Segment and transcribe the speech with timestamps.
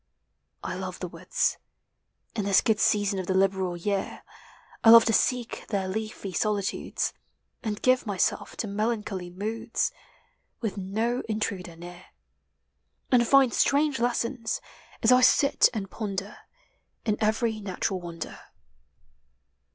[0.63, 1.59] I love the woods,
[2.35, 4.23] In this good season of the liberal year;
[4.83, 7.13] I love to seek their leafy solitudes,
[7.61, 9.91] And give myself to melancholy moods,
[10.59, 12.05] With no intruder near,
[13.11, 14.59] And find strange lessons,
[15.03, 16.35] as I sit and ponder,
[17.05, 18.39] In every natural wonder.